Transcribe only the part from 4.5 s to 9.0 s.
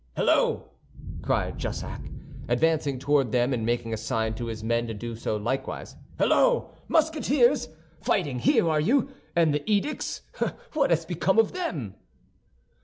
men to do so likewise, "halloo, Musketeers? Fighting here, are